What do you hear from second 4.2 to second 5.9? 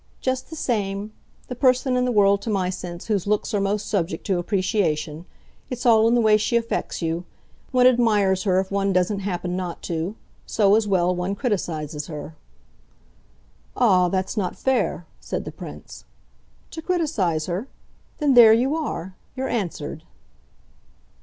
to appreciation. It's